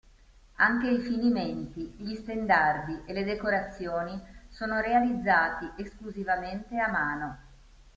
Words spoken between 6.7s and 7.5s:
a mano.